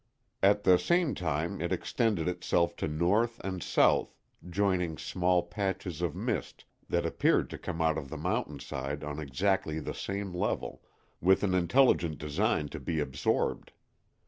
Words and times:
At 0.41 0.63
the 0.63 0.79
same 0.79 1.13
time 1.13 1.61
it 1.61 1.71
extended 1.71 2.27
itself 2.27 2.75
to 2.77 2.87
north 2.87 3.39
and 3.43 3.61
south, 3.61 4.15
joining 4.49 4.97
small 4.97 5.43
patches 5.43 6.01
of 6.01 6.15
mist 6.15 6.65
that 6.89 7.05
appeared 7.05 7.51
to 7.51 7.59
come 7.59 7.83
out 7.83 7.99
of 7.99 8.09
the 8.09 8.17
mountainside 8.17 9.03
on 9.03 9.19
exactly 9.19 9.79
the 9.79 9.93
same 9.93 10.33
level, 10.33 10.81
with 11.21 11.43
an 11.43 11.53
intelligent 11.53 12.17
design 12.17 12.67
to 12.69 12.79
be 12.79 12.99
absorbed. 12.99 13.73